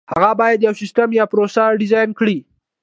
هغه 0.13 0.31
باید 0.39 0.59
یو 0.67 0.73
سیسټم 0.81 1.09
یا 1.19 1.25
پروسه 1.31 1.63
ډیزاین 1.81 2.09
کړي. 2.19 2.37